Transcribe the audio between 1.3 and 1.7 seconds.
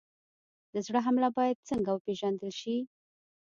باید